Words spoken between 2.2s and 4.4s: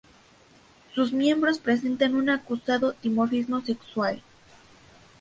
acusado dimorfismo sexual.